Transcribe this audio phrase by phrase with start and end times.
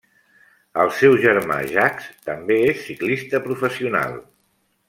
[0.83, 4.21] El seu germà Jacques també és ciclista professional.